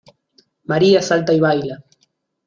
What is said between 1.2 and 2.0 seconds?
y baila.